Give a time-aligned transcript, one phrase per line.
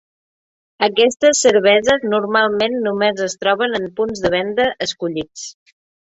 [0.85, 5.45] Aquestes cerveses normalment només es troben en punts de venda escollits.